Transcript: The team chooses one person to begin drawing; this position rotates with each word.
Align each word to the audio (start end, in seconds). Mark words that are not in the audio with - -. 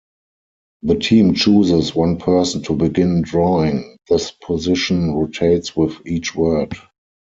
The 0.81 0.95
team 0.95 1.35
chooses 1.35 1.93
one 1.93 2.17
person 2.17 2.63
to 2.63 2.73
begin 2.75 3.21
drawing; 3.21 3.97
this 4.09 4.31
position 4.31 5.13
rotates 5.13 5.75
with 5.75 5.97
each 6.07 6.33
word. 6.33 6.75